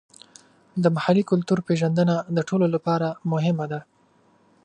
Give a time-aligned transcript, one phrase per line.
[0.83, 3.79] د محلي کلتور پیژندنه د ټولو لپاره مهمه ده.